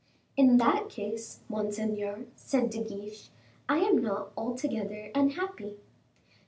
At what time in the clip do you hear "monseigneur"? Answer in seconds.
1.47-2.25